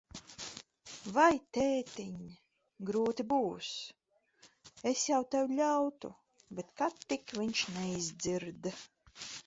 Vai, 1.17 1.35
tētiņ, 1.57 2.15
grūti 2.89 3.25
būs. 3.33 3.69
Es 4.93 5.05
jau 5.13 5.21
tev 5.37 5.55
ļautu, 5.61 6.13
bet 6.61 6.77
ka 6.83 6.93
tik 7.07 7.39
viņš 7.43 7.67
neizdzird. 7.79 8.73